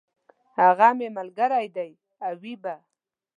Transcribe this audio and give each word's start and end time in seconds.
هغه 0.59 0.87
مي 0.97 1.07
ملګری 1.17 1.67
دی 1.75 1.91
او 2.25 2.31
وي 2.41 2.53
به! 2.63 2.75